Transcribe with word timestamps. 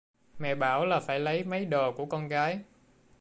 Mẹ 0.39 0.55
bảo 0.55 0.85
là 0.85 0.99
phải 0.99 1.19
lấy 1.19 1.43
mấy 1.43 1.65
đồ 1.65 1.91
của 1.91 2.05
con 2.05 2.27
gái 2.27 2.59